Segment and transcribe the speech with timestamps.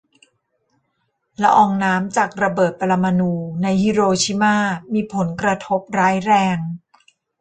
[1.43, 4.55] ละอองน้ำจากระเบิดปรมาณูในฮิโรชิม่า
[4.93, 6.57] มีผลกระทบร้ายแรง